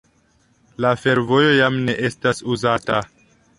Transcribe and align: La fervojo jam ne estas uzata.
La 0.85 0.93
fervojo 1.01 1.53
jam 1.59 1.79
ne 1.85 1.97
estas 2.11 2.43
uzata. 2.57 3.01